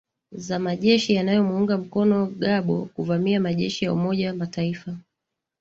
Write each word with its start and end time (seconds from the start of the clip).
za 0.31 0.59
majeshi 0.59 1.13
yanayo 1.13 1.43
muunga 1.43 1.77
mkono 1.77 2.25
gbagbo 2.25 2.85
kuvamia 2.85 3.39
majeshi 3.39 3.85
ya 3.85 3.93
umoja 3.93 4.33
mataifa 4.33 4.97